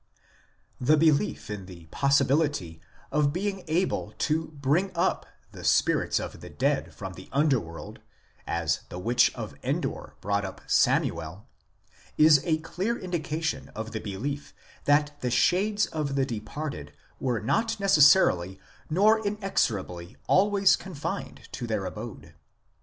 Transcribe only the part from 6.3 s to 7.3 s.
the dead from the